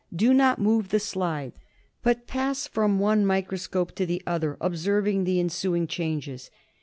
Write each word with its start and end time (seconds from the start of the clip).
Do 0.11 0.33
not 0.33 0.57
move 0.57 0.89
the 0.89 0.99
slides, 0.99 1.55
but 2.01 2.25
pass 2.25 2.65
from 2.65 2.97
one 2.97 3.23
microscope 3.23 3.91
to 3.97 4.05
the 4.07 4.23
other 4.25 4.57
observing 4.59 5.25
the 5.25 5.39
ensuing 5.39 5.85
changes. 5.85 6.49